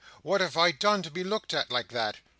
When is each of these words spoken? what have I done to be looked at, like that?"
what 0.23 0.41
have 0.41 0.57
I 0.57 0.71
done 0.71 1.03
to 1.03 1.11
be 1.11 1.23
looked 1.23 1.53
at, 1.53 1.69
like 1.71 1.89
that?" 1.89 2.17